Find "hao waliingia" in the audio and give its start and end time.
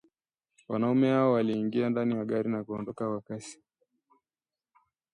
1.11-1.89